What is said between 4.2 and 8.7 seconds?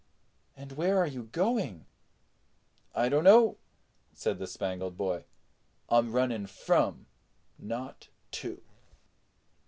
the Spangled Boy. "I'm running from, not to."